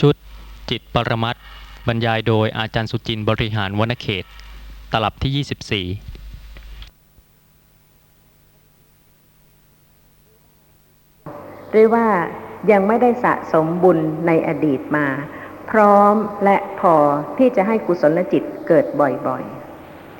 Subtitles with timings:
[0.00, 0.14] ชุด
[0.70, 1.36] จิตปรมัต
[1.88, 4.24] บรรยายโดยอาจารย์สุจินต์บริหารวณเขต
[4.92, 6.00] ตลับที่ 24
[11.70, 12.06] หรือว่า
[12.70, 15.06] ยังไม่ได้สะสมบุญในอดีตมา
[15.70, 16.94] พร้อมและพอ
[17.38, 19.42] ที่จะให้กุศลจิตเกิดบ่อย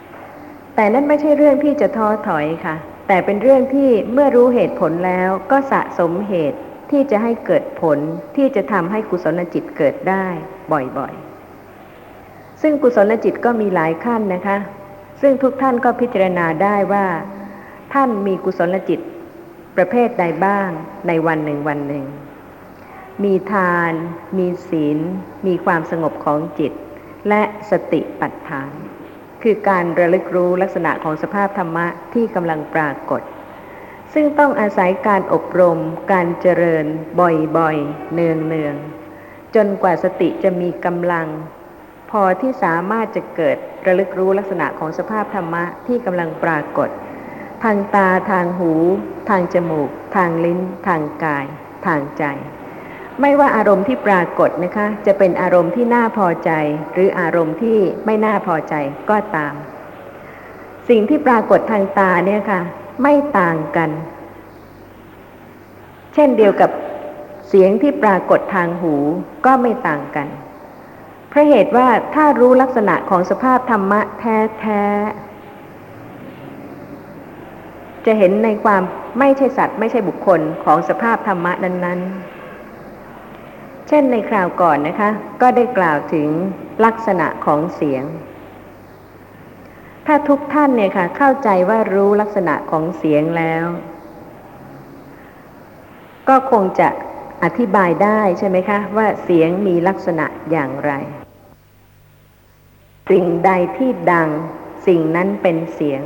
[0.00, 2.76] ๆ แต่นั่นไม่ใช่เรื่องที่จะท้อถอยค่ะ
[3.08, 6.58] แต่เป็นเรื่องที่เมื่อรู้เหตุผลแล้วก็สะสมเหตุ
[6.90, 7.98] ที่จะให้เกิดผล
[8.36, 10.26] ที่จะทำให้กุศลจิตเกิดได้
[10.72, 14.58] บ่อยๆ ซึ่งกุศลจิตก็มีหลายขั้นนะคะ
[15.20, 17.06] ซึ่งทุกท่านก็พิจารณาได้ว่า
[17.92, 19.00] ท่านมีกุศลจิต
[19.76, 20.68] ประเภทใดบ้าง
[21.08, 22.04] ในวันหนึ่งวันหนึ่ง
[23.24, 23.92] มีทาน
[24.38, 24.98] มีศีล
[25.46, 26.72] มีความสงบของจิต
[27.28, 28.72] และสติปัฏฐาน
[29.42, 33.22] คือการระลึกรู้ลักษณะของสภาพธรรมะที่กำลังปรากฏ
[34.14, 35.78] ซึ่งต้องอาศัยการอบรม
[36.12, 36.86] การเจริญ
[37.20, 41.28] บ่อยๆ เนืองๆ จนกว่าสติจะมีกำลัง
[42.10, 43.56] พอที่สามารถจะเกิด
[43.86, 46.88] ระลึกรู้ลักษณะของสภาพธรรมะที่กำลังปรากฏ
[47.64, 48.72] ทางตาทางหู
[49.28, 51.46] ทางจมูก ทางลิ้น ทางกาย
[51.86, 52.24] ทางใจ
[53.20, 56.50] ไม่ว่าอารมณ์ที่ปรากฏนะคะ จะเป็นอารมณ์ที่น่าพอใจ
[56.94, 58.74] หรืออารมณ์ที่ไม่น่าพอใจ
[59.10, 59.54] ก็ตาม
[60.88, 62.60] สิ่งที่ปรากฏทางตาเนี่ยค่ะ
[63.02, 63.90] ไม่ต่างกัน
[66.14, 66.70] เช่นเดียวกับ
[67.48, 68.94] เสียงที่ปรากฏทางหู
[69.46, 70.28] ก็ไม่ต่างกัน
[71.28, 78.82] เพราะเหตุว่าถ้ารู้ลักษณะของสภาพธรรมะแท้ๆ จะเห็นในความ
[79.18, 85.10] ไม่ใช่สัตว์ ไม่ใช่บุคคลของสภาพธรรมะนั้นๆ เช่นในคราวก่อนนะคะ
[85.42, 86.28] ก็ได้กล่าวถึง
[86.84, 88.04] ลักษณะของเสียง
[90.10, 93.64] ถ้าทุกท่านเนี่ยค่ะ เข้าใจว่ารู้ลักษณะของเสียงแล้ว
[96.28, 96.88] ก็คงจะ
[97.42, 100.92] อธิบายได้ใช่ไหมคะ ว่าเสียงมีลักษณะอย่างไร
[103.10, 104.28] สิ่งใดที่ดัง
[104.86, 106.00] สิ่งนั้นเป็นเสียง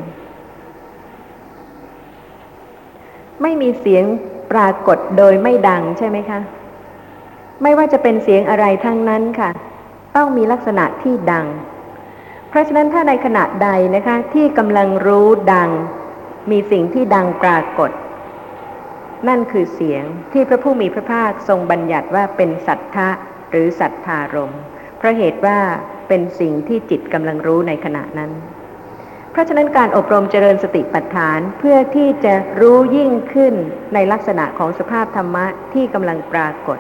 [3.43, 4.05] ไม่มีเสียง
[4.53, 6.41] ปรากฏโดยไม่ดังใช่ไหมคะ
[7.63, 9.51] ไม่ว่าจะเป็นเสียงอะไรทั้งนั้นค่ะ
[10.17, 11.47] ต้องมีลักษณะที่ดัง
[12.53, 15.71] เพราะฉะนั้นถ้าในขณะใดนะคะที่กำลังรู้ดัง
[16.51, 17.91] มีสิ่งที่ดังปรากฏ
[19.29, 23.09] นั่นคือเสียงที่พระผู้มีพระภาคทรงบัญญัติว่าเป็นสัทธะ
[23.51, 24.55] หรือสัทธารม
[24.99, 25.59] เพราะเหตุว่า
[26.09, 28.31] เป็นสิ่งที่จิตกำลังรู้ในขณะนั้น
[29.31, 33.55] เพราะฉะนั้นการอบรมเจริญสติปัฏฐานเพื่อที่จะรู้ยิ่งขึ้น
[33.95, 36.79] ในลักษณะของสภาพธรรมะที่กำลังปรากฏ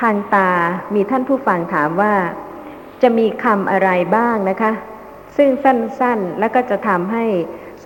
[0.00, 0.50] ทางตา
[0.94, 2.14] มีท่านผู้ฟังถามว่า
[3.04, 4.72] จะมีคำอะไรบ้างนะคะ
[5.36, 7.24] ซึ่งสั้นๆแล้วก็จะทำให้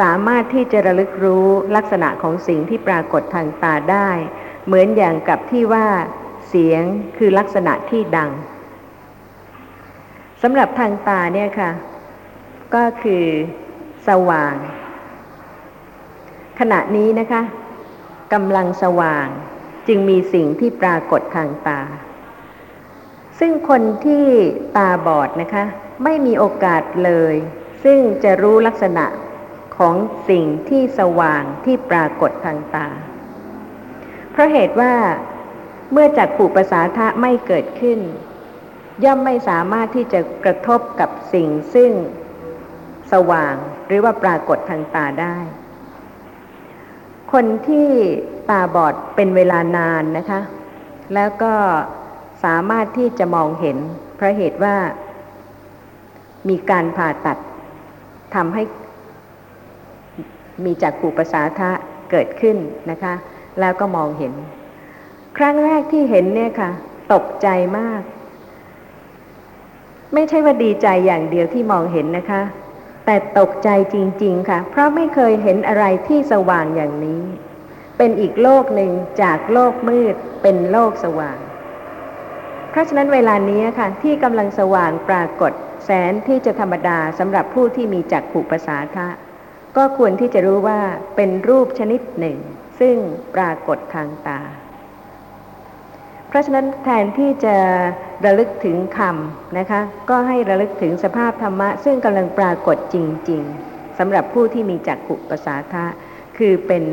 [0.00, 1.46] สามารถที่จะระลึกรู้
[1.76, 4.10] ลักษณะของสิ่งที่ปรากฏทางตาได้
[4.66, 5.86] เหมือนอย่างกับที่ว่า
[6.48, 6.82] เสียง
[7.18, 8.30] คือลักษณะที่ดัง
[10.42, 11.70] สำหรับทางตาเนี่ยค่ะ
[12.74, 13.24] ก็คือ
[14.08, 14.54] สว่าง
[16.60, 17.42] ขณะนี้นะคะ
[18.32, 19.26] กำลังสว่าง
[19.86, 21.80] จึงมีสิ่งที่ปรากฏทางตา
[23.38, 24.24] ซึ่งคนที่
[24.76, 25.64] ตาบอดนะคะ
[26.04, 27.34] ไม่มีโอกาสเลย
[27.84, 29.06] ซึ่งจะรู้ลักษณะ
[29.76, 29.94] ของ
[30.28, 32.88] สิ่งที่สว่างที่ปรากฏทางตา
[34.32, 34.94] เพราะเหตุว่า
[35.92, 37.98] เมื่อจักผูประสาทะไม่เกิดขึ้น
[39.04, 41.92] ย่อมไม่สามารถที่จะกระทบกับสิ่งซึ่ง
[43.12, 43.54] สว่าง
[43.86, 45.36] หรือว่าปรากฏทางตาได้
[47.32, 47.88] คนที่
[48.50, 50.40] ตาบอดเป็นเวลานานนะคะ
[51.14, 51.52] แล้วก็
[52.44, 53.78] สามารถที่จะมองเห็น
[54.16, 54.76] เพราะเหตุว่า
[56.48, 57.38] มีการผ่าตัด
[58.34, 58.62] ทำให้
[60.64, 61.70] มีจักขูประสาทะ
[62.10, 62.56] เกิดขึ้น
[62.90, 63.14] นะคะ
[63.60, 64.32] แล้วก็มองเห็น
[65.36, 66.70] ครั้งแรกที่เห็นเนี่ยค่ะ
[67.12, 68.02] ตกใจมาก
[70.14, 72.42] ไม่ใช่ว่าดีใจอย่างเดียวที่มองเห็นนะคะ
[73.04, 77.22] แต่ตกใจจริง ๆ ค่ะ เพราะไม่เคยเห็นอะไรที่สว่างอย่างนี้
[77.98, 78.90] เป็นอีกโลกหนึ่ง
[79.22, 81.38] จากโลกมืดเป็นโลกสว่าง
[82.78, 85.52] ราะฉะนั้นเวลานี้ค่ะที่กำลังสว่างปรากฏ
[85.84, 89.08] แสนที่จะธรรมดาสำหรับผู้ที่มีจักขู่ภาษาทะ
[89.76, 90.80] ก็ควรที่จะรู้ว่า
[91.16, 92.38] เป็นรูปชนิดหนึ่ง
[92.80, 92.96] ซึ่ง
[93.34, 94.40] ปรากฏทางตา
[96.28, 97.56] เพราะฉะนั้นแทนที่จะ
[98.24, 102.96] ระลึกถึงคำนะคะ ก็ให้ระลึกถึงสภาพธรรมะ ซึ่งกำลังปรากฏจ
[103.30, 105.86] ริง ๆสำหรับผู้ที่มีจักขุภาษาทะ
[106.38, 106.84] คือเป็น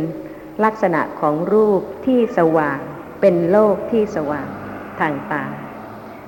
[0.63, 2.79] ลักษณะของรูปที่สว่าง
[3.21, 4.47] เป็นโลกที่สว่าง
[4.99, 5.45] ทางตา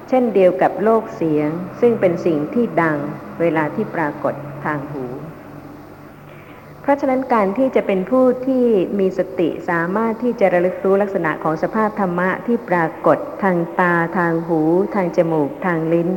[0.10, 1.50] เช่นเดียวกับโลกเสียง
[1.80, 2.98] ซึ่งเป็นสิ่งที่ดัง
[3.42, 4.34] เวลาที่ปรากฏ
[4.66, 5.06] ทางหู
[6.82, 8.66] เพราะฉะนั้นการที่จะเป็นผู้ที่
[9.00, 14.62] มีสติสามารถที่จะระลึกรู้ลักษณะของสภาพธรรมะที่ปรากฏทางตาทางหู
[14.96, 16.10] ทางจมูก ทางลิ้น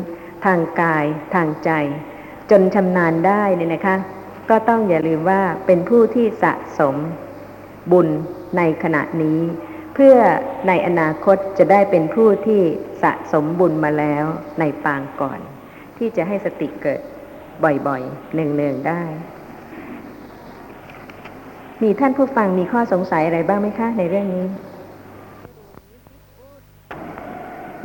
[0.46, 1.04] ทางกาย
[1.34, 1.70] ทางใจ
[2.50, 3.96] จนชำนาญได้เนี่ยนะคะ
[4.50, 6.96] ก็ต้องอย่าลืมว่าเป็นผู้ที่สะสม
[7.92, 8.08] บุญ
[8.56, 9.40] ในขณะนี้
[9.94, 10.16] เพื่อ
[10.68, 12.62] ในอนาคตจะได้เป็นผู้ที่
[13.02, 14.24] สะสมบุญมาแล้ว
[14.60, 15.40] ในปางก่อน
[15.96, 17.00] ที่จะให้สติเกิด
[17.62, 19.02] บ่อยๆเนืองๆได้
[21.82, 24.46] มีท่านผู้ฟังมีข้อสงสัยอะไรบ้างไหมคะ ในเรื่องนี้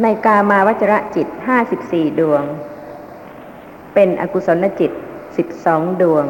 [0.01, 2.43] ในกามาวจระจิตห้าสิบสี่ดวง
[3.93, 4.91] เป็นอกุศลจิต
[5.37, 6.25] สิบสองดวง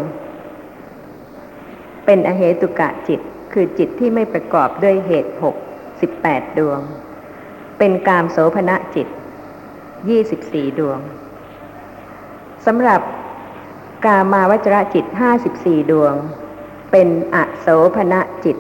[2.06, 3.20] เป็นอเหตุกะจิต
[3.54, 5.56] คือจิตที่ไม่ประกอบด้วยเหตุหก
[6.02, 6.82] สิบแปดดวง
[7.78, 9.08] เป็นกามโสภณจิต
[10.10, 11.00] ยี่สิบสี่ดวง
[12.66, 13.02] สำหรับ
[14.06, 16.14] กามาวจระจิตห้าสิบสี่ดวง
[16.92, 18.58] เป็นอโสภณจิต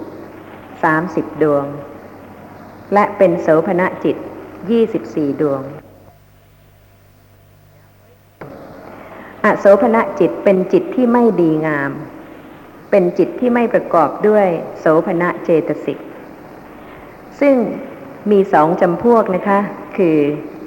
[0.83, 1.65] สามสิบดวง
[2.93, 4.15] และเป็นโสภณจิต
[4.71, 5.61] ยี่สิบสี่ดวง
[9.45, 11.91] อโสภณจิตเป็นจิตที่ไม่ดีงาม
[12.89, 14.47] เป็นจิตที่ไม่ประกอบด้วย
[14.79, 15.99] โสภณเจตสิก
[17.39, 17.55] ซึ่ง
[18.31, 19.59] มีสองจำพวกนะคะ
[19.97, 20.17] คือ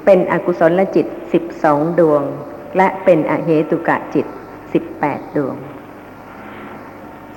[0.05, 2.23] เป็นอกุศลจิตสิบสองดวง
[2.77, 4.25] และเป็นอเหตุกะจิต
[4.73, 5.55] สิบแปดดวง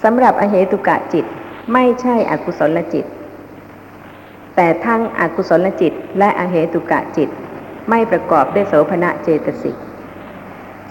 [0.03, 1.27] สำหรับอเหตุกะจิต
[1.73, 3.07] ไม่ใช่อกุศลจิต
[4.57, 7.29] แต่ทั้งอกุศลจิตและอเหตุกะจิต
[7.91, 9.77] ไม่ประกอบด้วยโสภณะเจตสิก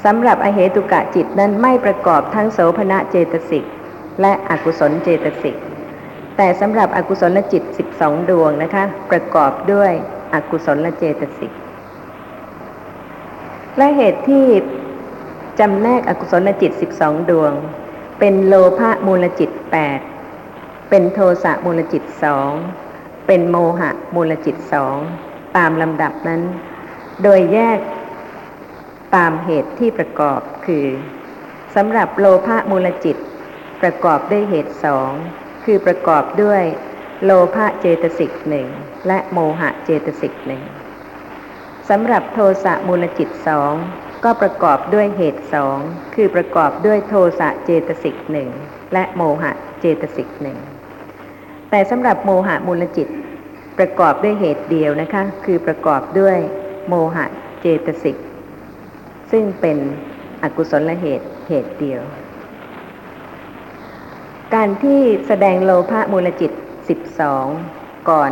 [0.03, 3.63] สำหรับอเหตุกะจิตนั้นไม่ประกอบทั้งโสภณะเจตสิก
[4.21, 5.55] และอกุศลเจตสิก
[6.43, 7.63] แต่สำหรับอกุศลจิต
[7.95, 9.91] 12 ดวงนะคะ ประกอบด้วย
[10.33, 11.51] อกุศลเจตสิก
[13.77, 14.45] และเหตุที่
[15.59, 16.71] จำแนกอกุศลจิต
[17.01, 17.53] 12 ดวง
[18.19, 19.49] เป็นโลภะมูลจิต
[20.19, 22.51] 8 เป็นโทสะมูลจิตสอง
[23.27, 24.97] เป็นโมหะมูลจิตสอง
[25.57, 26.41] ตามลำดับนั้น
[27.23, 27.79] โดยแยก
[29.15, 30.85] ตามเหตุที่ประกอบคือ
[31.75, 33.17] สำหรับโลภะมูลจิต
[33.81, 35.11] ประกอบด้วยเหตุสอง
[35.65, 36.63] คือประกอบด้วย
[37.23, 38.67] โลภะเจตสิกหนึ่ง
[39.07, 40.63] และโมหะเจตสิกหนึ่ง
[41.89, 43.73] สำหรับโทสะมูลจิตสอง
[44.23, 45.77] ก็ประกอบด้วยเหตุสอง
[46.15, 48.49] คือประกอบด้วยโทสะเจตสิกหนึ่ง
[48.93, 50.57] และโมหะเจตสิกหนึ่ง
[51.69, 53.07] แต่สำหรับโมหะมูลจิต
[53.77, 56.37] ประกอบด้วยเหตุเดียวนะคะ คือประกอบด้วย
[56.87, 57.25] โมหะ
[57.61, 58.17] เจตสิก
[59.31, 59.77] ซึ่งเป็น
[60.43, 62.03] อกุศลเหตุเหตุเดียว
[64.57, 66.51] การที่แสดงโลภะมูลจิต
[67.29, 68.31] 12 ก่อน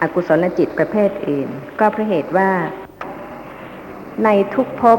[0.00, 1.48] อกุศลจิตประเภทอื่น
[1.80, 2.50] ก็เพราะเหตุว่า
[4.24, 4.98] ในทุกภพ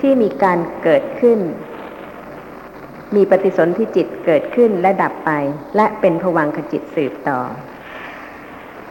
[0.00, 1.38] ที่มีการเกิดขึ้น
[3.14, 5.30] มีปฏิสนธิจิตเกิดขึ้นและดับไป
[5.76, 7.40] และเป็นผวังขจิตสืบต่อ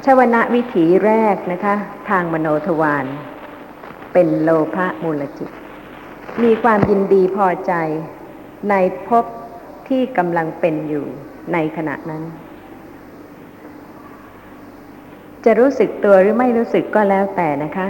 [0.05, 1.75] ชวนะวิถีแรกนะคะ
[2.09, 3.05] ทางมโนทวาร
[4.13, 5.49] เป็นโลภะมูลจิต
[6.43, 7.73] มีความยินดีพอใจ
[8.69, 8.75] ใน
[9.09, 9.25] ภพ
[9.91, 11.05] ที่กำลังเป็นอยู่
[11.53, 12.23] ในขณะนั้น
[15.45, 17.87] จะรู้สึกตัวหรือไม่รู้สึกก็แล้วแต่นะคะ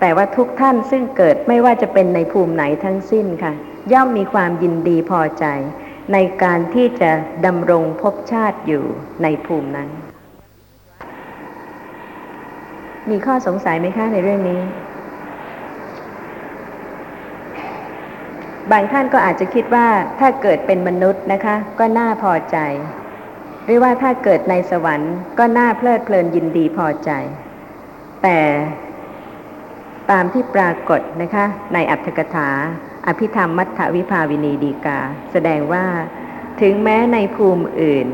[0.00, 3.52] แต่ว่าทุกท่านซึ่งเกิดไม่ว่าจะเป็นในภูมิไหนทั้งสิ้นค่ะ
[3.92, 5.44] ย่อมมีความยินดีพอใจ
[6.12, 7.10] ในการที่จะ
[7.46, 8.84] ดำรงภพชาติอยู่
[9.22, 9.88] ในภูมินั้น
[13.10, 14.60] มีข้อสงสัยไหมคะในเรื่องนี้
[18.72, 19.86] บางท่านก็อาจจะคิดว่า
[20.20, 22.58] ถ้าเกิดเป็นมนุษย์นะคะ ก็น่าพอใจ
[23.64, 27.10] หรือว่าถ้าเกิดในสวรรค์ ก็น่าเพลิดเพลินยินดีพอใจ
[28.22, 28.38] แต่
[30.10, 31.44] ตามที่ปรากฏนะคะ
[31.74, 32.48] ในอัตถกถา
[33.06, 34.98] อภิธรรมมัทธวิภาวินีดีกา
[35.32, 35.86] แสดงว่า
[36.60, 38.06] ถึงแม้ในภูมิอื่น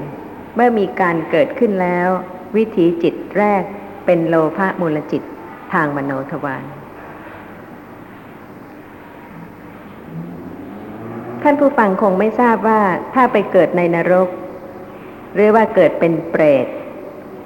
[0.55, 2.09] เมื่อมีการเกิดขึ้นแล้ว
[2.57, 3.63] วิถีจิตแรก
[4.07, 5.23] เป็นโลภะมูลจิต
[5.73, 6.65] ทางมโนทวาร
[11.47, 12.81] ท่านผู้ฟังคงไม่ทราบว่า
[13.15, 14.29] ถ้าไปเกิดในนรก
[15.35, 16.67] หรือว่าเกิดเป็นเปรต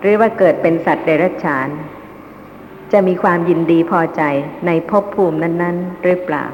[0.00, 1.68] หรือว่าเกิดเป็นสัตว์เดรัจฉาน
[2.92, 4.22] จะมีความยินดีพอใจ
[4.66, 6.44] ในภพภูมินั้น ๆ หรือเปล่า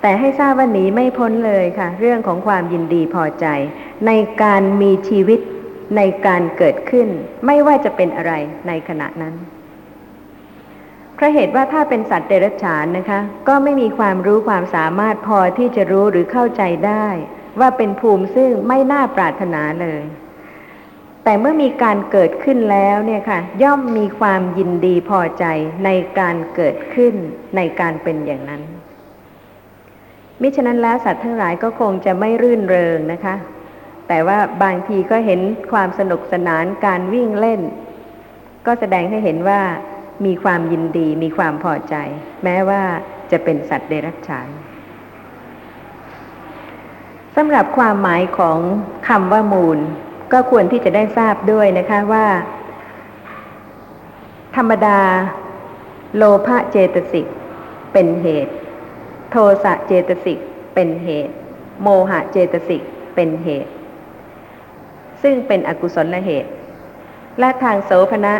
[0.00, 3.46] แต่ให้ทราบว่าหนีไม่พ้นเลยค่ะ เรื่องของความยินดีพอใจ
[4.06, 5.40] ในการมีชีวิต
[5.96, 7.08] ในการเกิดขึ้น
[7.46, 8.32] ไม่ว่าจะเป็นอะไร
[8.68, 9.34] ในขณะนั้น
[11.20, 17.06] พราะเหตุว่าถ้าเป็นสัตว์เดรัจฉานนะคะ ก็ไม่มีความรู้ความสามารถพอที่จะรู้หรือเข้าใจได้
[17.60, 20.02] ว่าเป็นภูมิซึ่งไม่น่าปรารถนาเลย
[21.24, 25.44] แต่เมื่อมีการเกิดขึ้นแล้วเนี่ยค่ะ ย่อมมีความยินดีพอใจ
[25.84, 27.14] ในการเกิดขึ้น
[27.56, 28.62] ในการเป็นอย่างนั้น
[30.40, 33.34] มิฉะนั้นแล้วสัตว์ทั้งหลายก็คงจะไม่รื่นเริงนะคะ
[34.08, 35.40] แต่ว่าบางทีก็เห็น
[35.72, 37.60] ความสนุกสนานการวิ่งเล่น
[38.66, 39.60] ก็แสดงให้เห็นว่า
[40.24, 41.94] มีความยินดีมีความพอใจ
[42.44, 42.82] แม้ว่า
[43.30, 44.48] จะเป็นสัตว์เดรัจฉาน
[47.36, 48.58] สำหรับความหมายของ
[49.08, 49.78] คำว่ามูล
[50.32, 52.26] ก็ควรที่จะได้ทราบด้วยนะคะว่า
[54.56, 55.00] ธรรมดา
[56.16, 57.26] โลภะเจตสิก
[57.92, 58.54] เป็นเหตุ
[59.30, 60.38] โทสะเจตสิก
[60.74, 61.34] เป็นเหตุ
[61.82, 62.82] โมหะเจตสิก
[63.14, 63.72] เป็นเหตุ
[65.22, 66.50] ซึ่งเป็นอกุศลเหตุ
[67.40, 68.34] และทางโสภณะ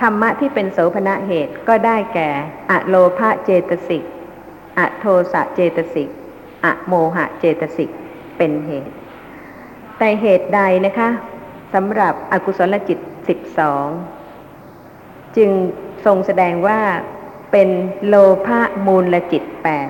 [0.00, 2.30] ธรรมะที่เป็นโสภณะเหตุก็ได้แก่
[2.70, 4.04] อโลภะเจตสิก
[4.78, 6.08] อโทสะเจตสิก
[6.64, 7.90] อโมหะเจตสิก
[8.36, 8.94] เป็นเหตุ
[9.98, 11.08] แต่เหตุใดนะคะ
[11.74, 13.86] สำหรับอกุศลจิตสิบสอง
[15.36, 15.50] จึง
[16.04, 16.80] ทรงแสดงว่า
[17.52, 17.68] เป็น
[18.06, 18.14] โล
[18.46, 19.88] ภะมูลจิตแปด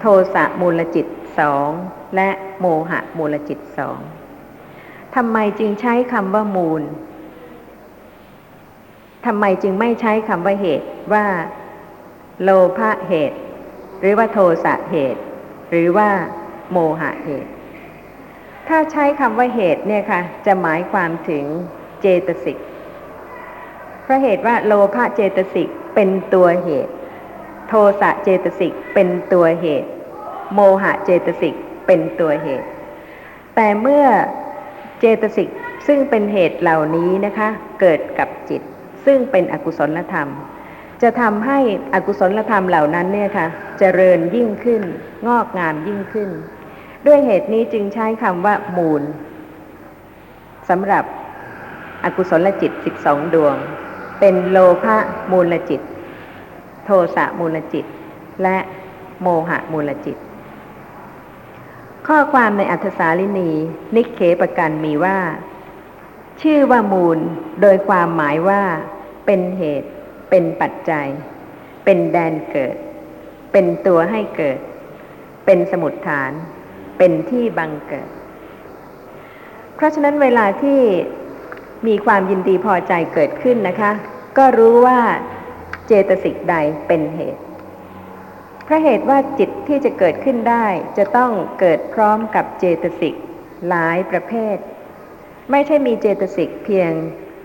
[0.00, 1.06] โทสะมูลจิต
[1.38, 1.68] สอง
[2.16, 2.28] และ
[2.60, 3.98] โมหะมูลจิตสอง
[5.14, 6.82] ทำไมจึงใช้คำว่ามูล
[9.26, 11.26] ทำไมจึงไม่ใช้คำว่าเหตุว่า
[12.42, 13.38] โลภะเหตุ
[14.00, 15.20] หรือว่าโทสะเหตุ
[15.70, 16.10] หรือว่า
[16.72, 17.50] โมหะเหตุ
[18.68, 21.44] ถ้าใช้คำว่าเหตุเนี่ยค่ะ จะหมายความถึง
[22.00, 22.58] เจตสิก
[24.02, 26.92] เพราะเหตุว่าโลภะเจตสิกเป็นตัวเหตุ
[27.68, 29.88] โทสะเจตสิกเป็นตัวเหตุ
[30.54, 31.54] โมหะเจตสิก
[31.86, 32.68] เป็นตัวเหตุ
[33.56, 34.06] แต่เมื่อ
[35.00, 35.48] เจตสิก
[35.86, 37.48] ซึ่งเป็นเหตุเหล่านี้นะคะ
[37.80, 38.62] เกิดกับจิต
[39.04, 40.28] ซึ่งเป็นอกุศลธรรม
[41.02, 41.58] จะทำให้
[41.94, 43.46] อกุศลธรรมเหล่านั้นเนี่ยค่ะ
[43.78, 44.82] เจริญยิ่งขึ้น
[45.26, 46.30] งอกงามยิ่งขึ้น
[47.06, 49.02] ด้วยเหตุนี้จึงใช้คำว่า มูล
[50.68, 51.04] สำหรับ
[52.04, 53.56] อกุศลจิตสิบสองดวง
[54.20, 54.96] เป็นโลภะ
[55.32, 55.80] มูลจิต
[56.84, 57.84] โทสะมูลจิต
[58.42, 58.56] และ
[59.22, 60.16] โมหะมูลจิต
[62.06, 63.50] ข้อความในอัธสาลินี
[63.96, 65.18] นิเคปกันมีว่า
[66.42, 67.18] ชื่อว่ามูล
[67.62, 68.62] โดยความหมายว่า
[69.26, 69.90] เป็นเหตุ
[70.30, 71.08] เป็นปัจจัย
[71.84, 72.76] เป็นแดนเกิด
[73.52, 74.58] เป็นตัวให้เกิด
[75.44, 76.32] เป็นสมุดฐาน
[76.98, 78.08] เป็นที่บังเกิด
[79.74, 80.80] เพราะฉะนั้นเวลาที่
[81.86, 83.92] มีความยินดีพอใจเกิดขึ้นนะคะ
[84.38, 85.00] ก็รู้ว่า
[85.86, 86.56] เจตสิกใด
[86.88, 87.42] เป็นเหตุ
[88.64, 90.66] เพราะเหตุว่าจิตที่จะเกิดขึ้นได้
[90.98, 93.14] จะต้องเกิดพร้อมกับเจตสิก
[93.68, 94.56] หลายประเภท
[95.50, 96.90] ไม่ใช่มีเจตสิกเพียง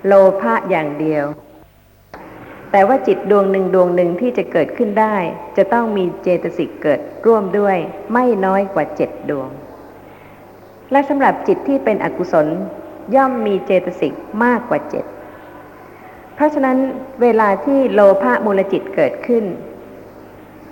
[0.06, 1.26] โลภะอย่างเดียว
[2.72, 5.18] แต่ว่าจิตดวงหนึ่งดวงหนึ่งที่จะเกิดขึ้นได้
[5.58, 7.78] จะต้องมีเจตสิกเกิดร่วมด้วย
[8.14, 9.50] ไม่น้อยกว่าเจ็ดดวง
[10.92, 12.48] และสำหรับจิตที่เป็นอกุศล
[13.16, 15.06] ย่อมมีเจตสิกมากกว่าเจ็ด
[16.36, 16.78] เพราะฉะนั้น
[17.22, 19.46] เวลาที่โลภะมูลจิตเกิดขึ้น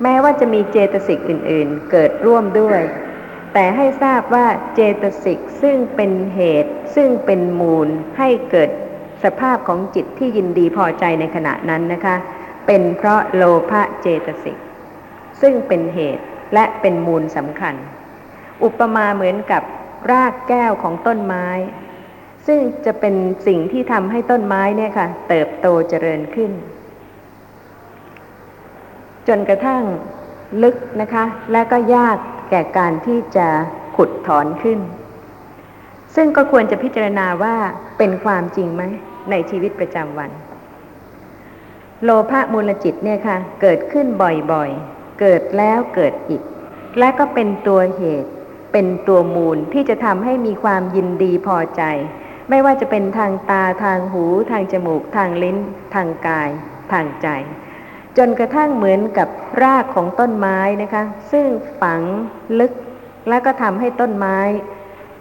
[0.04, 2.82] แม้ว่าจะมีเจตสิกอื่น ๆ เกิดร่วมด้วย
[3.54, 8.70] แต่ให้ทราบว่าเจตสิกซึ่งเป็นเหตุซึ่งเป็นมูลให้เกิด
[9.24, 12.16] สภาพของจิตที่ยินดีพอใจในขณะนั้นนะคะ
[12.68, 14.58] เป็นเพราะโลภะเจตสิก
[15.42, 17.76] ซึ่งเป็นเหตุและเป็นมูลสำคัญ
[18.64, 19.64] อุปมาเหมือนกับ
[20.12, 21.48] รากแก้วของต้นไม้
[22.48, 23.16] ซึ่งจะเป็น
[23.48, 26.52] สิ่งที่ทำให้ต้นไม้เนี่ยค่ะ เติบโตเจริญขึ้น
[29.28, 29.84] จนกระทั่ง
[30.64, 32.18] ลึกนะคะ และก็ยาก
[32.52, 33.48] แก่การที่จะ
[33.98, 34.80] ขุดถอนขึ้น
[36.16, 37.56] ซึ่งก็ควรจะพิจารณาว่า
[37.98, 38.84] เป็นความจริงไหม
[39.32, 40.32] ในชีวิตประจำวัน
[42.04, 46.42] โลภะมูลจิตเนี่ยค่ะ เกิดขึ้นบ่อยๆ เกิดแล้วเกิดอีก
[47.00, 48.30] และก็เป็นตัวเหตุ
[48.72, 51.84] เป็นตัวมูลที่จะทำให้มีความยินดีพอใจ
[52.50, 55.58] ไม่ว่าจะเป็นทางตาทางหู ทางจมูก ทางลิ้น
[55.96, 56.50] ทางกาย
[56.92, 57.28] ทางใจ
[58.18, 59.30] จนกระทั่งเหมือนกับ
[59.64, 61.46] รากของต้นไม้นะคะ ซึ่ง
[61.82, 62.02] ฝัง
[62.60, 62.74] ลึก
[63.30, 64.38] และก็ทำให้ต้นไม้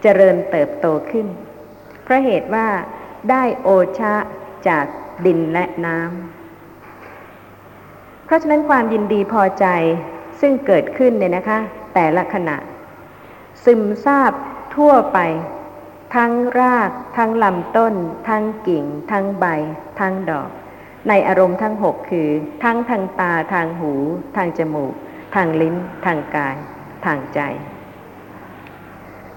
[0.03, 1.27] เจริญเติบโตขึ้น
[2.03, 2.67] เพราะเหตุว่า
[3.31, 3.69] ได้โอ
[3.99, 4.15] ชะ
[4.69, 4.87] จาก
[5.27, 9.67] ดินและน้ำ เพราะฉะนั้นความยินดีพอใจ
[10.41, 11.59] ซึ่งเกิดขึ้นเนี่ยนะคะ
[11.95, 12.57] แต่ละขณะ
[13.65, 14.33] ซึมซาบ
[14.77, 15.19] ทั่วไป
[16.17, 17.95] ทั้งราก ทั้งลำต้น
[18.29, 19.45] ทั้งกิ่ง ทั้งใบ
[20.01, 20.51] ทั้งดอก
[21.09, 22.29] ในอารมณ์ทั้งหกคือ
[22.65, 23.93] ทั้งทางตาทางหู
[24.37, 24.95] ทางจมูก
[25.35, 25.75] ทางลิ้น
[26.07, 26.57] ทางกาย
[27.05, 27.41] ทางใจ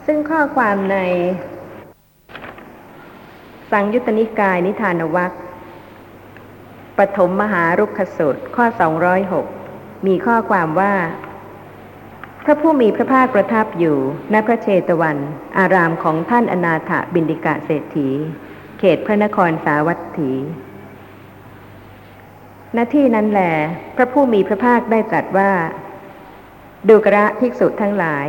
[0.06, 0.98] ซึ่งข้อความใน
[3.72, 5.32] สังยุตนิกายนิทานวัค
[6.98, 8.66] ปฐมมหารุกขสุดข้อ
[9.36, 10.94] 206 มีข้อความว่า
[12.44, 13.98] พระผู้มีพระภาคประทับอยู่
[14.34, 15.18] ณพระเชตวัน
[15.58, 18.10] อารามของท่านอนาถบินดิกะเศรษฐี
[18.80, 20.32] เขตพระนครสาวัตถี
[22.78, 23.42] ณที่นั้นแหล
[23.96, 25.52] พระผู้มีพระภาคได้ตรัสว่า
[26.90, 28.28] ดูกระภิกษุทั้งหลาย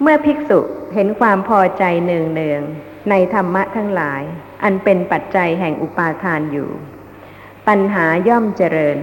[0.00, 0.58] เมื่อภิกษุ
[0.94, 2.62] เห็นความพอใจเนืองเนือง
[3.10, 4.22] ในธรรมะทั้งหลาย
[4.62, 6.70] อันเป็นปัจจัยแห่งอุปาทานอยู่
[7.68, 8.98] ตัณหาย่อมเจริญ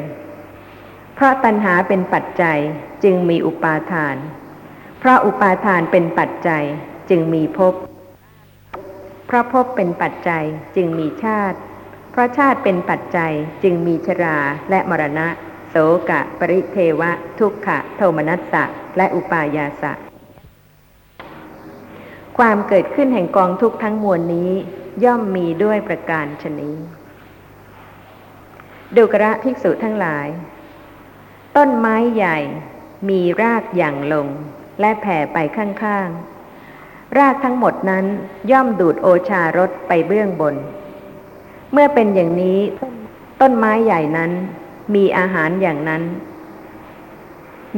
[1.16, 2.60] เพราะตัณหาเป็นปัจจัย
[3.04, 4.16] จึงมีอุปาทาน
[5.00, 6.64] เพราะอุปาทานเป็นปัจจัย
[7.10, 7.74] จึงมีภพ
[9.26, 10.44] เพราะภพเป็นปัจจัย
[10.76, 11.58] จึงมีชาติ
[12.18, 13.34] ราะชาติเป็นปัจจัย
[13.64, 14.38] จึงมีชรา
[14.70, 15.28] และมรณะ
[15.70, 15.76] โส
[16.10, 18.64] กะ ปริเทวะ ทุกขะ โทมนัสสะ
[18.98, 19.92] และอุปายาสะ
[22.38, 24.52] ความเกิดขึ้นแห่งกองทุกข์ทั้งมวลนี้
[25.04, 26.76] ย่อมมีด้วยประการชนี้
[28.96, 30.28] ดูกระภิกษุทั้งหลาย
[31.58, 32.38] ต้นไม้ใหญ่
[33.10, 34.28] มีรากอย่างลง
[34.80, 38.06] และแผ่ไปข้างๆ รากทั้งหมดนั้น
[38.52, 40.56] ย่อมดูดโอชารสไปเบื้องบน
[41.74, 42.60] เมื่อเป็นอย่างนี้
[43.42, 44.32] ต้นไม้ใหญ่นั้น
[44.96, 46.04] มีอาหารอย่างนั้น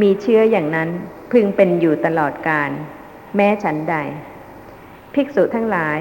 [0.02, 0.90] มีเชื้ออย่างนั้น
[1.32, 2.72] พึงเป็นอยู่ตลอดกาล
[3.36, 3.96] แม้ฉันใด
[5.14, 6.00] ภิกษุทั้งหลาย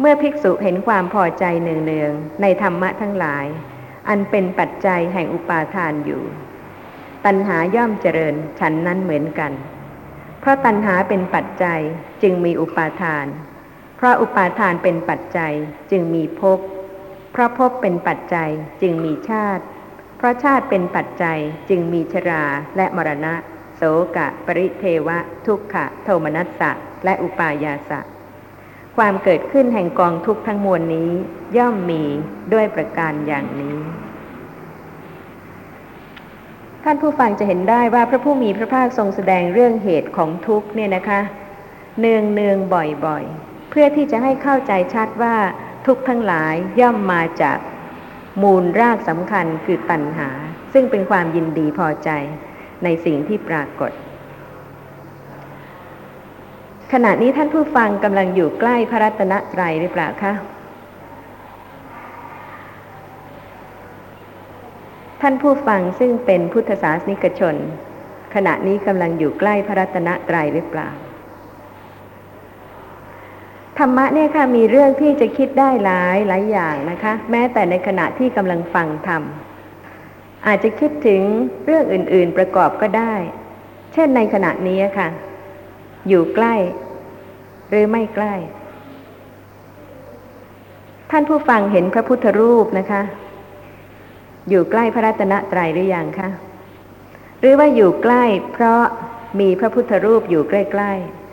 [0.00, 3.46] เมื่อภิกษุเห็นความพอใจเนืองๆในธรรมะทั้งหลาย
[4.08, 6.22] อันเป็นปัจจัยแห่งอุปาทานอยู่
[7.24, 9.52] ตัณหาย่อมเจริญฉันนั้นเหมือนกัน
[10.40, 11.80] เพราะตัณหาเป็นปัจจัย
[12.22, 13.26] จึงมีอุปาทาน
[13.96, 15.54] เพราะอุปาทานเป็นปัจจัย
[15.90, 16.58] จึงมีภพ
[17.36, 18.50] เพราะภพเป็นปัจจัย
[18.82, 19.64] จึงมีชาติ
[20.18, 21.38] เพราะชาติเป็นปัจจัย
[21.68, 22.44] จึงมีชรา
[22.76, 23.34] และมรณะ
[23.76, 23.82] โส
[24.16, 26.70] กะ ปริเทวะ ทุกขะ โทมนัสสะ
[27.04, 28.00] และอุปายาสะ
[28.96, 31.10] ความเกิดขึ้นแห่งกองทุกข์ทั้งมวลนี้
[31.56, 32.04] ย่อมมี
[32.52, 33.78] ด้วยประการอย่างนี้
[36.84, 41.20] ท่านผู้ฟังจะเห็นได้ว่าพระผู้มีพระภาคทรงแสดงเรื่องเหตุของทุกข์เนี่ยนะคะ
[42.00, 45.36] เนืองเนืองบ่อยๆ เพื่อที่จะให้เข้าใจชัดว่า
[45.86, 47.58] ทุกทั้งหลายย่อมมาจาก
[48.42, 50.28] มูลรากสำคัญคือตัณหา
[50.72, 52.10] ซึ่งเป็นความยินดีพอใจ
[52.84, 53.92] ในสิ่งที่ปรากฏ
[56.92, 60.32] ขณะนี้ท่านผู้ฟังกำลังอยู่ใกล้พระรัตนตรัยหรือเปล่าคะ
[65.20, 67.54] ท่านผู้ฟังซึ่งเป็นพุทธศาสนิกชน
[68.34, 70.88] ขณะนี้กำลังอยู่ใกล้พระรัตนตรัยหรือเปล่า
[73.78, 79.22] ธรรมะเนี่ยค่ะมีเรื่องที่จะคิดได้หลายหลายอย่างนะคะ แม้แต่ในขณะที่กำลังฟังธรรม
[80.46, 81.22] อาจจะคิดถึง
[81.64, 83.14] เรื่องอื่น ๆประกอบก็ได้
[83.92, 85.08] เช่นในขณะนี้ค่ะ
[86.08, 86.54] อยู่ใกล้
[87.70, 88.34] หรือไม่ใกล้
[91.10, 93.02] ท่านผู้ฟังเห็นพระพุทธรูปนะคะ
[94.48, 96.28] อยู่ใกล้พระรัตนตรัยหรือยังคะ
[97.40, 98.82] หรือว่าอยู่ใกล้ เพราะ
[99.40, 101.25] มีพระพุทธรูปอยู่ใกล้ ๆ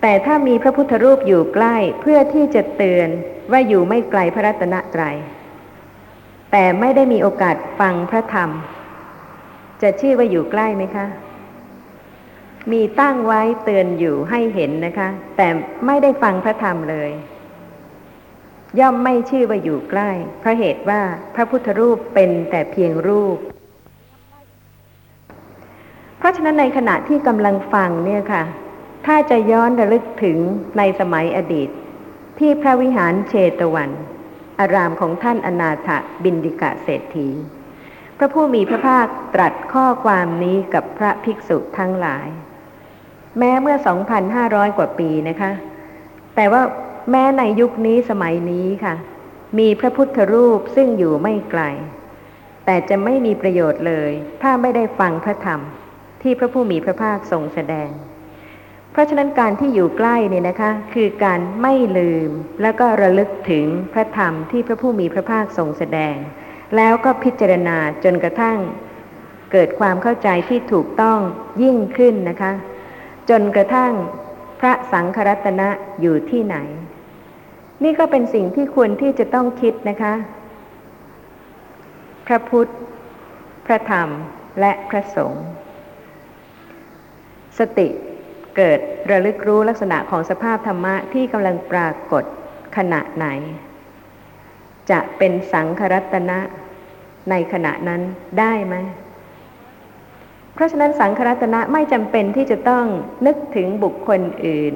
[0.00, 3.08] แต่ถ้ามีพระพุทธรูปอยู่ใกล้เพื่อที่จะเตือน
[3.50, 5.16] ว่าอยู่ไม่ไกลพระรัตนตรัย
[6.52, 8.50] แต่ไม่ได้มีโอกาสฟังพระธรรม
[9.82, 11.06] จะชื่อว่าอยู่ใกล้ไหมคะ
[12.72, 15.48] มีตั้งไว้เตือนอยู่ให้เห็นนะคะ แต่
[15.86, 17.10] ไม่ได้ฟังพระธรรมเลย
[18.80, 21.00] ย่อมไม่ชื่อว่าอยู่ใกล้ เพราะเหตุว่า
[21.34, 23.38] พระพุทธรูปเป็นแต่เพียงรูป
[26.18, 28.44] เพราะฉะนั้นในขณะที่กำลังฟังเนี่ยค่ะ
[29.06, 30.38] ถ้าจะย้อนระลึกถึง
[30.78, 31.68] ในสมัยอดีต
[32.38, 33.90] ที่พระวิหารเชตวัน
[34.60, 35.88] อารามของท่านอนาถ
[36.24, 37.28] บินดิกะเศรษฐี
[38.18, 42.28] พระผู้มีพระภาคตรัสข้อความนี้กับพระภิกษุทั้งหลาย
[43.38, 43.76] แม้เมื่อ
[44.26, 45.52] 2,500 กว่าปีนะคะ
[46.34, 46.62] แต่ว่า
[47.10, 48.94] แม้ในยุคนี้สมัยนี้ค่ะ
[49.58, 51.62] มีพระพุทธรูปซึ่งอยู่ไม่ไกล
[52.64, 55.60] แต่จะไม่มีประโยชน์เลย ถ้าไม่ได้ฟังพระธรรม
[56.22, 57.90] ที่พระผู้มีพระภาคทรงแสดง
[58.98, 62.30] ราะฉะนั้นการที่อยู่ใกล้เนี่ยนะคะ คือการไม่ลืม
[62.62, 66.16] แล้วก็ระลึกถึงพระธรรมที่พระผู้มีพระภาคทรงแสดง
[66.76, 68.58] แล้วก็พิจารณาจนกระทั่ง
[69.52, 71.18] เกิดความเข้าใจที่ถูกต้อง
[71.62, 72.52] ยิ่งขึ้นนะคะ
[73.30, 73.92] จนกระทั่ง
[74.60, 75.68] พระสังฆรัตนะ
[76.00, 76.56] อยู่ที่ไหน
[77.84, 80.14] นี่ก็เป็นสิ่งที่ควรที่จะต้องคิดนะคะ
[82.26, 82.70] พระพุทธ
[83.66, 84.08] พระธรรม
[84.60, 85.44] และพระสงฆ์
[87.58, 87.88] สติ
[88.58, 92.24] เกิดระลึกรู้ลักษณะของสภาพธรรมะที่กำลังปรากฏ
[92.76, 93.26] ขณะไหน
[94.90, 96.38] จะเป็นสังขรัตนะ
[97.30, 98.02] ในขณะนั้น
[98.38, 98.74] ได้ไหม
[100.54, 102.84] เพราะฉะนั้นสังขรัตนะไม่จำเป็นที่จะต้อง
[103.26, 104.74] นึกถึงบุคคลอื่น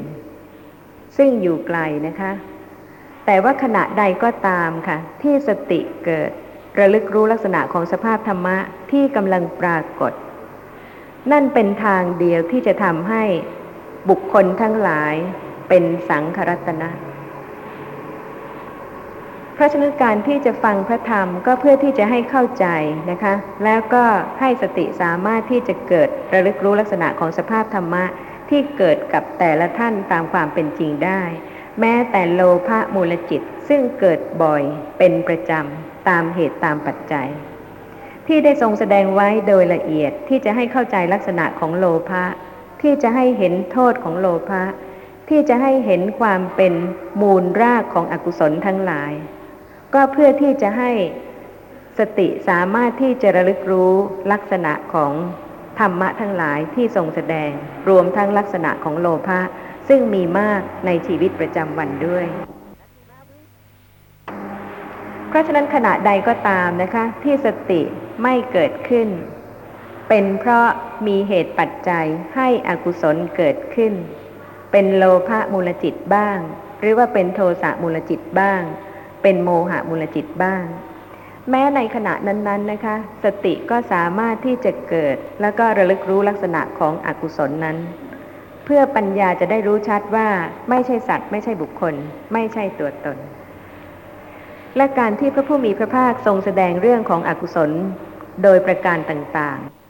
[1.16, 2.32] ซึ่งอยู่ไกลนะคะ
[3.26, 6.30] แต่ว่าขณะใดก็ตามค่ะ ที่สติเกิด
[6.78, 8.56] ระลึกรู้ลักษณะของสภาพธรรมะ
[8.90, 10.12] ที่กำลังปรากฏ
[11.32, 13.24] นั่นเป็นทางเดียวที่จะทำให้
[14.10, 15.14] บุคคลทั้งหลาย
[15.68, 16.90] เป็นสังขรัตนะ
[19.54, 22.66] เพราะฉะนั้นการที่จะฟังพระธรรมก็เพื่อที่จะให้เข้าใจ
[23.10, 23.34] นะคะ
[23.64, 24.04] แล้วก็
[24.40, 28.04] ให้สติสามารถที่จะเกิดระลึกรู้ลักษณะของสภาพธรรมะ
[28.50, 31.22] ที่เกิดกับแต่ละท่านตามความเป็นจริงได้
[31.80, 34.62] แม้แต่โลภะมูลจิตซึ่งเกิดบ่อย
[34.98, 37.28] เป็นประจำตามเหตุตามปัจจัย
[38.26, 42.24] ที่ได้ทรงแสดงไว้โดยละเอียดที่จะให้เข้าใจลักษณะของโลภะ
[42.82, 44.62] ที่จะให้เห็นโทษของโลภะ
[45.28, 46.74] ที่จะให้เห็นความเป็น
[47.20, 49.12] มูลรากของอกุศลทั้งหลาย
[49.94, 50.90] ก็เพื่อที่จะให้
[51.98, 53.92] สติสามารถที่จะระลึกรู้
[54.32, 55.12] ลักษณะของ
[55.78, 57.50] ธรรมะทั้งหลายที่ทรงแสดง
[57.88, 59.40] รวมทั้งลักษณะของโลภะ
[59.88, 62.26] ซึ่งมีมากในชีวิตประจำวันด้วย
[65.28, 67.80] เพราะฉะนั้นขณะใดก็ตามนะคะ ที่สติ
[68.22, 69.08] ไม่เกิดขึ้น
[70.08, 70.68] เป็นเพราะ
[71.06, 73.92] มีเหตุปัจจัยให้อกุศลเกิดขึ้น
[74.72, 76.38] เป็นโลภะมูลจิตบ้าง
[76.80, 78.62] หรือว่าเป็นโทสะมูลจิตบ้าง
[79.22, 80.64] เป็นโมหะมูลจิตบ้าง
[81.50, 87.76] แม้ในขณะนั้นๆนะคะ สติก็สามารถที่จะเกิด แล้วก็ระลึกรู้ลักษณะของอกุศลนั้น
[88.64, 90.28] เพื่อปัญญาจะได้รู้ชัดว่า
[90.70, 91.94] ไม่ใช่สัตว์ ไม่ใช่บุคคล
[92.32, 93.18] ไม่ใช่ตัวตน
[94.76, 97.70] และการที่พระผู้มีพระภาคทรงแสดงเรื่องของอกุศล
[98.42, 99.81] โดยประการต่างๆ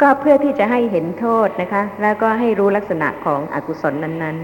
[0.00, 4.38] ก็เพื่อที่จะให้เห็นโทษนะคะ แล้วก็ให้รู้ลักษณะของอกุศลนั้น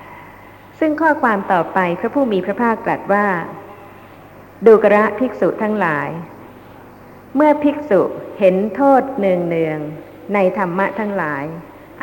[0.00, 3.26] ๆ ซึ่งข้อความต่อไปพระผู้มีพระภาคตรัสว่า
[4.66, 6.08] ดูกระภิกษุทั้งหลาย
[7.36, 8.00] เมื่อภิกษุ
[8.38, 11.44] เห็นโทษเนืองๆในธรรมะทั้งหลาย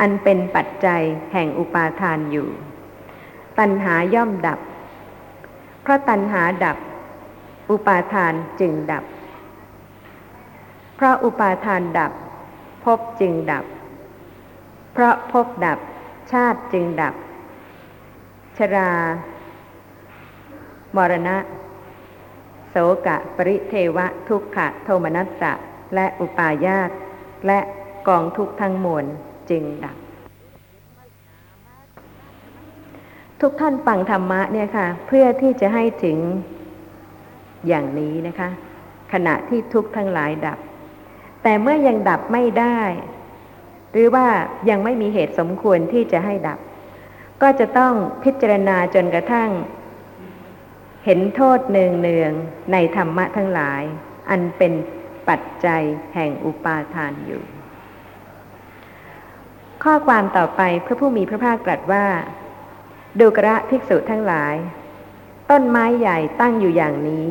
[0.00, 2.48] อันเป็นปัจจัยแห่งอุปาทานอยู่
[3.58, 4.60] ตัณหาย่อมดับ
[5.82, 6.76] เพราะตัณหาดับ
[7.70, 9.04] อุปาทานจึงดับ
[10.96, 12.12] เพราะอุปาทานดับ
[12.86, 13.64] ภพจึงดับ
[14.92, 15.78] เพราะภพดับ
[16.32, 17.14] ชาติจึงดับ
[18.56, 18.90] ชรา
[20.96, 21.36] มรณะ
[22.70, 25.52] โสกะ ปริเทวะ ทุกขะ โทมนัสสะ
[25.94, 26.90] และอุปาญาต
[27.46, 27.60] และ
[28.08, 29.04] กองทุกทั้งมวล
[29.50, 29.96] จึงดับ
[33.40, 36.18] ทุกท่านฟังธรรมะเนี่ยค่ะ เพื่อที่จะให้ถึง
[37.68, 38.48] อย่างนี้นะคะ
[39.12, 40.58] ขณะที่ทุกทั้งหลายดับ
[41.48, 42.80] แต่เมื่อยังดับไม่ได้
[43.92, 44.26] หรือว่า
[44.70, 46.58] ยังไม่มีเหตุสมควรที่จะให้ดับ
[47.42, 47.92] ก็จะต้อง
[48.24, 49.50] พิจารณาจนกระทั่ง
[51.04, 52.32] เห็นโทษเนืองเนือง
[52.72, 53.82] ในธรรมะทั้งหลาย
[54.30, 54.72] อันเป็น
[55.28, 55.82] ปัจจัย
[56.14, 57.42] แห่งอุปาทานอยู่
[59.84, 62.06] ข้อความต่อไปพระผู้มีพระภาคตรัสว่า
[63.20, 64.54] ดูกระภิกษุทั้งหลาย
[65.50, 67.26] ต้นไม้ใหญ่ตั้งอยู่อย่างนี้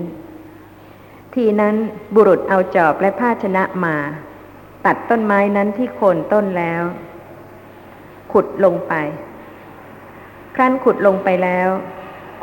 [1.35, 1.75] ทีนั้น
[2.15, 3.95] บุรุษเอาจอบและภาชนะมา
[4.85, 6.81] ตัดต้นไม้นั้นที่โคนต้นแล้ว
[8.31, 8.93] ขุดลงไป
[10.55, 11.69] ครั้นขุดลงไปแล้ว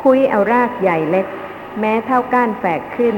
[0.03, 1.27] คุยเอารากใหญ่เล็ก
[1.79, 3.15] แม้เท่าก้านแฝกขึ้น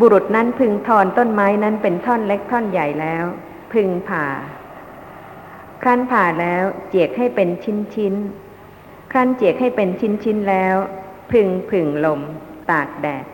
[0.00, 3.24] บุรุษนั้นพึงถอนต้นไม้นั้นเป็นท่อนเล็กท่อนใหญ่แล้ว
[3.72, 4.26] พึงผ่า
[5.82, 8.14] ครั้นผ่าแล้วเจียกให้เป็นชิ้นชิ้น
[9.12, 10.76] ครั้นเจียกให้เป็นชิ้นชิ้นแล้ว
[11.32, 12.20] พึงผึ่งลม
[12.70, 13.24] ตากแดด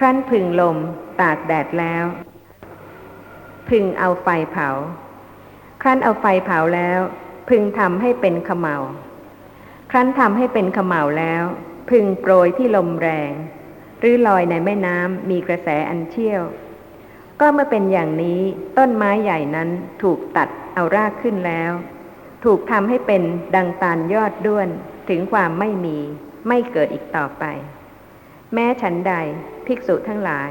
[0.00, 0.76] ครั้นผึ่งลม
[1.20, 2.04] ตากแดดแล้ว
[3.68, 4.68] พึงเอาไฟเผา
[5.82, 7.00] ครั้นเอาไฟเผาแล้ว
[7.48, 8.76] พึงทำให้เป็นขมเหลา
[9.90, 11.42] ครั้นทำให้เป็นขมเหลาแล้ว
[11.90, 13.32] พึงโปรยที่ลมแรง
[14.00, 16.42] หรือลอยในแม่น้ำมีกระแสอันเชี่ยว
[17.40, 18.40] ก็เมื่อเป็นอย่างนี้
[18.78, 19.68] ต้นไม้ใหญ่นั้น
[20.02, 21.72] ถูกตัดเอารากขึ้นแล้ว
[22.44, 23.22] ถูกทำให้เป็น
[23.54, 24.68] ดังตาลยอดด้วน
[25.08, 25.98] ถึงความไม่มี
[26.48, 27.46] ไม่เกิดอีกต่อไป
[28.54, 29.14] แม้ฉันใด
[29.66, 30.50] ภิกษุทั้งหลาย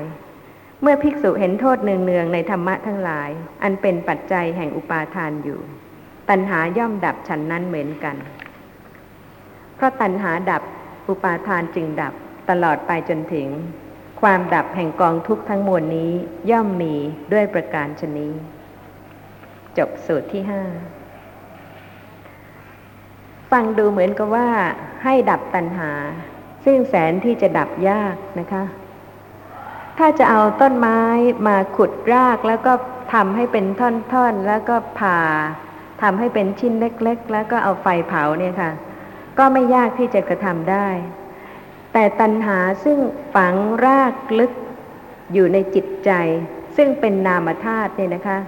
[0.82, 3.30] เมื่อภิกษุเห็นโทษเนืองๆในธรรมะทั้งหลาย
[3.64, 5.60] อันเป็นปัจจัยแห่งอุปาทานอยู่
[6.30, 8.16] ตัณหาย่อมดับฉันนั้นเหมือนกัน
[9.76, 10.64] เพราะตัณหาดับ
[11.10, 12.14] อุปาทานจึงดับ
[12.50, 13.48] ตลอดไปจนถึง
[14.22, 16.12] ความดับแห่งกองทุกข์ทั้งมวลนี้
[16.52, 16.96] ย่อมมี
[17.34, 18.32] ด้วยประการชนี้
[19.78, 20.64] จบสูตรที่ห้า
[23.52, 24.50] ฟังดูเหมือนกับว่า
[25.04, 25.92] ให้ดับตัณหา
[26.70, 28.64] ซึ่งแสนที่จะดับยากนะคะ
[29.98, 31.00] ถ้าจะเอาต้นไม้
[31.48, 32.74] มาขุดรากแล้วก็
[33.14, 35.20] ทำให้เป็นท่อนๆ แล้วก็ผ่า
[36.02, 38.72] ทำให้เป็นชิ้นเล็ก ๆ แล้วก็เอาไฟเผาเนี่ยค่ะ
[39.38, 40.88] ก็ไม่ยากที่จะกระทำได้
[41.94, 42.98] แต่ตัณหาซึ่ง
[43.36, 43.54] ฝัง
[43.86, 44.52] รากลึก
[45.34, 46.12] อยู่ในจิตใจ
[46.76, 48.40] ซึ่งเป็นนามธาตุเนี่ยนะคะ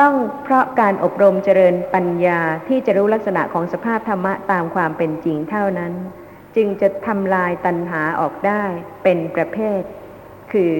[0.00, 5.92] ต้องเพราะการอบรมเจริญปัญญาที่จะรู้ลักษณะของสภาพธรรมะตามความเป็นจริงเท่านั้น
[6.56, 8.62] จึงจะทำลายตัณหาออกได้
[9.02, 9.82] เป็นประเภท
[10.52, 10.72] คือ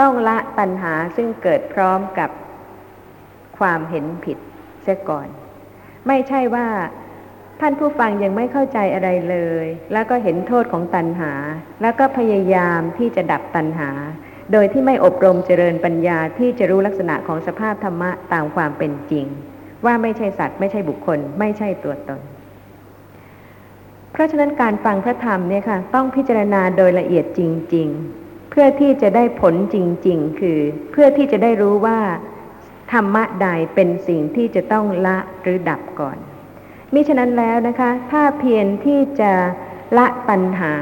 [0.00, 2.30] ต้องละตัณหาซึ่งเกิดพร้อมกับ
[3.58, 4.38] ความเห็นผิด
[4.82, 5.28] เสียก่อน
[6.08, 6.68] ไม่ใช่ว่า
[7.60, 11.32] ท่านผู้ฟังยังไม่เข้าใจอะไรเลย แล้วก็เห็นโทษของตัณหา
[11.82, 13.90] แล้วก็พยายามที่จะดับตัณหา
[14.52, 19.26] โดยที่ไม่อบรมเจริญปัญญาที่จะรู้ลักษณะของสภาพธรรมะตามความเป็นจริง
[19.84, 22.20] ว่าไม่ใช่สัตว์ไม่ใช่บุคคล ไม่ใช่ตัวตน
[24.12, 27.40] เพราะฉะนั้นการฟังพระธรรมเนี่ยค่ะต้องพิจารณาโดยละเอียดจ
[27.74, 27.88] ริง
[28.20, 30.58] ๆ เพื่อที่จะได้ผลจริง ๆ คือ
[30.92, 32.00] เพื่อที่จะได้รู้ว่า
[32.92, 36.18] ธรรมะใดเป็นสิ่งที่จะต้องละหรือดับก่อน
[36.94, 39.32] มิฉะนั้นแล้วนะคะ ถ้าเพียรที่จะ
[39.98, 40.72] ละตัณหา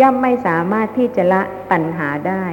[0.00, 1.42] ย่อมไม่สามารถที่จะละ
[1.72, 2.44] ตัณหาได้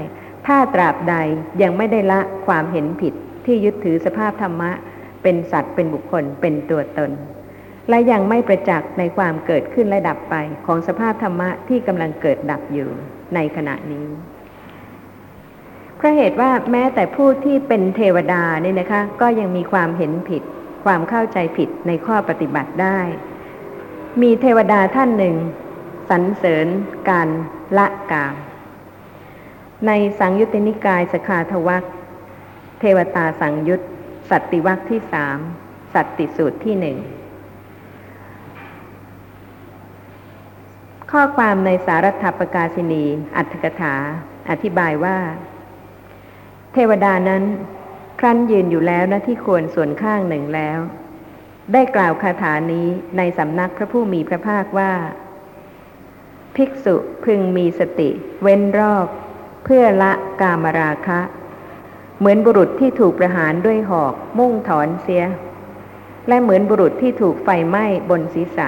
[0.48, 1.16] ถ้าตราบใด
[1.62, 3.14] ยังไม่ได้ละความเห็นผิด
[3.46, 4.72] ที่ยึดถือสภาพธรรมะ
[5.24, 7.12] เป็นสัตว์เป็นบุคคลเป็นตัวตน
[7.90, 12.90] และยังไม่ประจักษ์ในความเกิดขึ้นและดับไปของสภาพธรรมะที่กำลังเกิดดับอยู่
[13.36, 14.08] ในขณะนี้
[15.98, 20.44] เพราะเหตุว่าแม้แต่ผู้ที่เป็นเทวดาเนี่ยนะคะ ก็ยังมีความเห็นผิด
[20.86, 23.00] ความเข้าใจผิดในข้อปฏิบัติได้
[24.22, 25.36] มีเทวดาท่านหนึ่ง
[26.10, 26.68] สรรเสริญ
[27.10, 27.30] การ
[27.78, 28.36] ละกาม
[29.88, 31.84] ในสังยุตตินิกายสคาทวัก
[32.80, 33.82] เทวตาสังยุต
[34.30, 35.38] สัตติวักที่สาม
[35.94, 36.98] สัตติสูตรที่หนึ่ง
[41.14, 43.96] ข้อความในสารัฐปกาศินี อัตถกถา
[44.50, 45.18] อธิบายว่า
[46.74, 47.44] เทวดานั้น
[48.20, 50.80] ครั้นยืนอยู่แล้วนะที่ควรส่วนข้างหนึ่งแล้ว
[51.74, 54.92] ได้กล่าวคาถานี้ในสำนักพระผู้มีพระภาคว่า
[56.56, 58.10] ภิกษุพึงมีสติ
[58.42, 59.08] เว้นรอบ
[59.66, 61.22] เพื่อละกามราคะ
[62.20, 65.24] เหมือนบุรุษที่ถูกประหารด้วยหอกมุ่งถอนเสีย
[66.28, 68.68] และเหมือนบุรุษที่ถูกไฟไหม้บนศีรษะ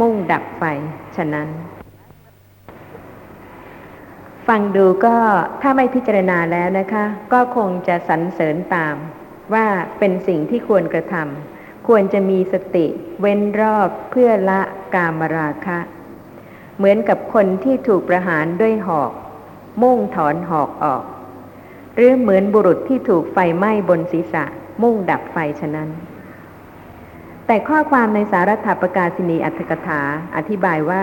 [0.00, 0.62] มุ่งดับไฟ
[1.16, 1.48] ฉะนั้น
[4.48, 5.16] ฟังดูก็
[5.62, 8.96] ถ้าไม่พิจารณาแล้วนะคะ ก็คงจะสรรเสริญตาม
[9.54, 9.66] ว่า
[9.98, 12.86] เป็นสิ่งที่ควรกระทำควรจะมีสติ
[13.20, 14.60] เว้นรอบเพื่อละ
[14.94, 15.78] กามราคะ
[16.76, 19.12] เหมือนกับคนที่ถูกประหารด้วยหอก
[19.82, 21.04] มุ่งถอนหอกออก
[21.96, 24.44] หรือเหมือนบุรุษที่ถูกไฟไหม้บนศีรษะ
[24.82, 25.90] มุ่งดับไฟฉะนั้น
[27.46, 30.00] แต่ข้อความในสารัฐประกาศินีอัตถกถา
[30.36, 31.00] อธิบายว่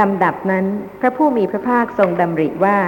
[0.00, 0.66] ลำดับนั้น
[1.00, 2.78] พระผู้มีพระภาคทรงดำริว่า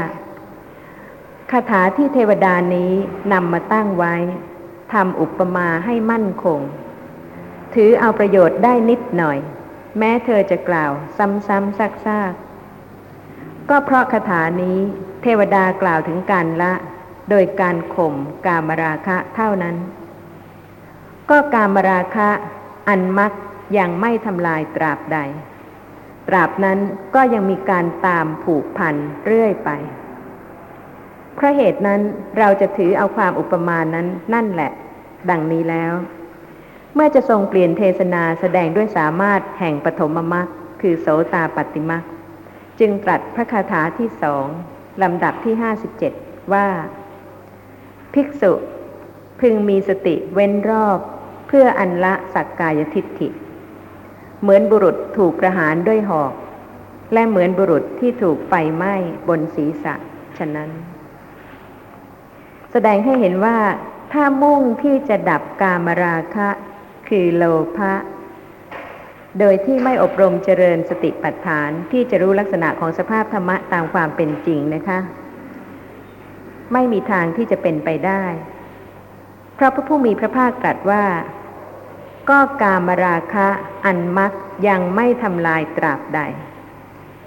[1.50, 2.92] คาถาที่เทวดานี้
[3.32, 4.14] นำมาตั้งไว้
[4.92, 6.60] ทำอุปมาให้มั่นคง
[7.74, 9.38] ถือเอาประโยชน์ได้นิดหน่อย
[9.98, 11.88] แม้เธอจะกล่าวซ้ำๆซั
[12.30, 14.78] กๆก็เพราะคาถานี้
[15.22, 16.72] เทวดากล่าวถึงการละ
[17.30, 18.14] โดยการข่ม
[18.46, 19.76] กามราคะเท่านั้น
[21.30, 22.28] ก็กามราคะ
[22.88, 23.32] อันมัก
[23.78, 25.18] ยังไม่ทำลายตราบใด
[26.28, 26.78] ตราบนั้น
[27.14, 28.94] ก็ยังมีการตามผูกพัน
[29.26, 29.70] เรื่อยไป
[31.34, 32.00] เพราะเหตุนั้น
[32.38, 34.70] เราจะถือเอาความอุปมานั้นนั่นแหละ
[35.30, 35.92] ดังนี้แล้ว
[36.94, 40.46] เมื่อจะทรงเปลี่ยนเทศนาแสดงด้วยสามารถแห่งปฐมมรรค
[40.80, 42.04] คือโสตาปฏิมรรค
[42.80, 44.46] จึงตรัสพระคาถาที่สอง
[45.02, 46.12] ลำดับที่ห้าสิบเจ็ด
[46.52, 46.66] ว่า
[48.14, 48.52] ภิกษุ
[49.40, 50.98] พึงมีสติเว้นรอบ
[51.48, 53.28] เพื่ออันละสักกายทิฏฐิ
[54.42, 56.32] เหมือนบุรุษถูกประหารด้วยหอก
[57.12, 58.94] และเหมือนบุรุษที่ถูกไฟไหม้
[59.28, 59.94] บนศีรษะ
[60.38, 60.70] ฉะนั้น
[62.72, 63.58] แสดงให้เห็นว่า
[64.12, 66.48] ถ้ามุ่งที่จะดับกามราคะ
[67.08, 67.44] คือโล
[67.76, 67.92] ภะ
[69.40, 74.98] โดยที่ไม่อบรมเจริญสติปัฏฐานที่จะรู้ลักษณะของสภาพธรรมะตามความเป็นจริงนะคะ
[76.72, 78.24] ไม่มีทางที่จะเป็นไปได้
[79.54, 81.02] เพราะพระผู้มีพระภาคตรัสว่า
[82.30, 83.48] ก็กามราคะ
[83.84, 84.32] อันมัก
[84.68, 86.20] ยังไม่ทำลายตราบใด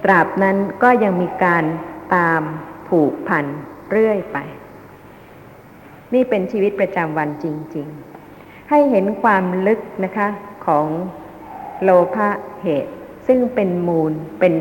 [0.04, 1.64] ตราบนั้นก็ยังมีการ
[2.16, 2.42] ตาม
[2.88, 3.46] ผูกพัน
[3.92, 4.38] เรื่อยไป
[6.14, 7.88] นี่เป็นชีวิตประจำวันจริง
[8.30, 10.28] ๆ ให้เห็นความลึกนะคะ
[10.66, 10.88] ของ
[11.84, 12.30] โลภะ
[12.62, 12.94] เหตุ
[13.28, 14.54] ซึ่งเป็นมูลเป็น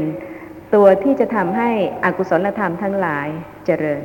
[0.75, 1.71] ตัวที่จะทำให้
[2.05, 3.29] อกุศลธรรมทั้งหลาย
[3.67, 4.03] เจริญ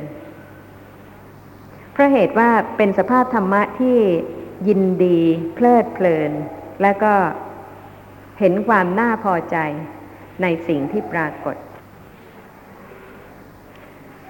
[1.92, 3.98] เพราะเหตุว่าเป็นสภาพธรรมะที่
[4.68, 5.18] ยินดี
[5.54, 6.32] เพลิดเพลิน
[6.82, 7.14] และก็
[8.40, 9.56] เห็นความน่าพอใจ
[10.42, 11.56] ในสิ่งที่ปรากฏ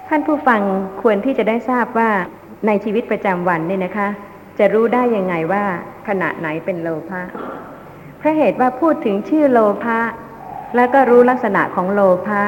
[0.07, 0.61] ท่านผู้ฟัง
[1.01, 2.09] ควรที่จะได้ทราบว่า
[2.67, 4.07] ในชีวิตประจำวันนี่นะคะ
[4.59, 5.63] จะรู้ได้ยังไงว่า
[6.07, 7.21] ขณะไหนเป็นโลภะ
[8.17, 9.99] เพราะเหตุว่าพูดถึงชื่อโลภะ
[10.75, 12.41] แล้วก็รู้ลักษณะของโลภะ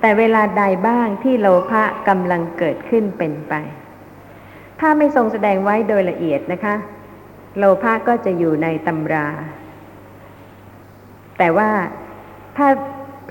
[0.00, 3.54] แต่เวลาใดบ้างที่โลภะกำลังเกิดขึ้นเป็นไป
[4.80, 6.74] ถ้าไม่ทรงแสดงไว้โดยละเอียดนะคะ
[7.58, 9.26] โลภะก็จะอยู่ในตำรา
[11.38, 11.70] แต่ว่า
[12.56, 12.68] ถ้า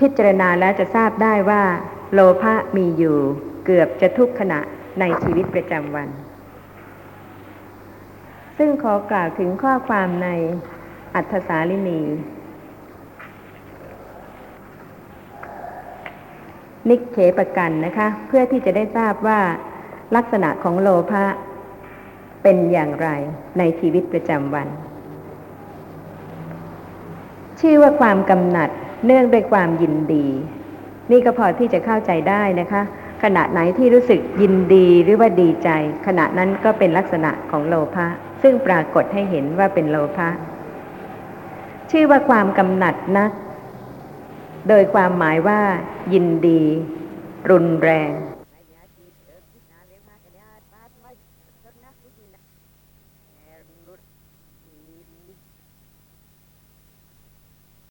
[0.00, 1.62] พิจารณาแล้วจะทราบได้ว่า
[2.12, 3.16] โลภะมีอยู่
[3.64, 4.60] เกือบจะทุกขณะ
[5.00, 6.08] ในชีวิตประจำวัน
[8.58, 10.28] ซึ่งขอกล่าวถึงข้อความใน
[11.14, 12.00] อัธสาลินี
[16.88, 19.40] นิกเขปกันนะคะ เพื่อที่จะได้ทราบว่า
[20.16, 21.24] ลักษณะของโลภะ
[22.42, 23.08] เป็นอย่างไร
[23.58, 24.68] ในชีวิตประจำวัน
[27.60, 28.70] ชื่อว่าความกำหนัด
[29.06, 30.26] เนื่องด้วยความยินดี
[31.10, 32.82] นี่ก็พอที่จะเข้าใจได้นะคะ
[33.22, 35.68] ขณะไหนที่รู้สึกยินดีหรือว่าดีใจ
[36.06, 38.06] ขณะนั้นก็เป็นลักษณะของโลภะ
[38.42, 40.28] ซึ่งปรากฏให้เห็นว่าเป็นโลภะ
[41.90, 43.30] ชื่อว่าความกำหนัดนัก
[44.68, 45.60] โดยความหมายว่า
[46.12, 46.62] ยินดี
[47.50, 48.10] รุนแรง